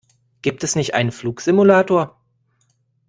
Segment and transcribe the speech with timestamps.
[0.41, 2.19] Gibt es nicht einen Flugsimulator?